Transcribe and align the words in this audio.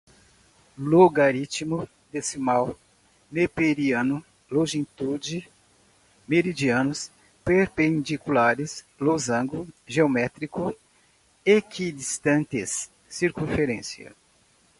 logaritmo, 0.75 1.87
decimal, 2.11 2.75
neperiano, 3.31 4.25
longitude, 4.49 5.47
meridianos, 6.27 7.11
perpendiculares, 7.45 8.83
losango, 8.99 9.67
geométrico, 9.85 10.75
equidistantes, 11.45 12.89
circunferência 13.07 14.11